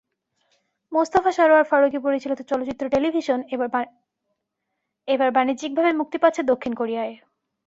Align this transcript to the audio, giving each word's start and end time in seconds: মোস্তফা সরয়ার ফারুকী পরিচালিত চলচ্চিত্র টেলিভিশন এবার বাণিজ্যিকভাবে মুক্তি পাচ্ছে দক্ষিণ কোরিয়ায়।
মোস্তফা 0.91 1.31
সরয়ার 1.37 1.69
ফারুকী 1.71 1.99
পরিচালিত 2.05 2.39
চলচ্চিত্র 2.51 2.83
টেলিভিশন 2.89 3.39
এবার 5.07 5.29
বাণিজ্যিকভাবে 5.37 5.91
মুক্তি 5.99 6.17
পাচ্ছে 6.23 6.41
দক্ষিণ 6.51 6.73
কোরিয়ায়। 6.73 7.13